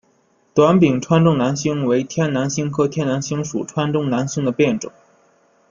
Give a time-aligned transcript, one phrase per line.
[0.55, 4.91] 短柄川中南星为天南星科天南星属川中南星的变种。